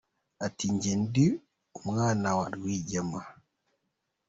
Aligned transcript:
Ati 0.45 0.65
“Njye 0.73 0.93
ndi 1.03 1.25
umwana 1.79 2.27
wa 2.37 2.45
Rwigema. 2.53 3.21